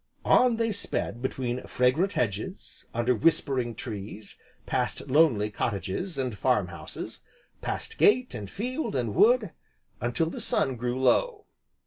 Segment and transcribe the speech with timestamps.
[0.25, 4.35] On they sped between fragrant hedges, under whispering trees,
[4.65, 7.19] past lonely cottages and farm houses,
[7.61, 9.51] past gate, and field, and wood,
[10.01, 11.45] until the sun grew low.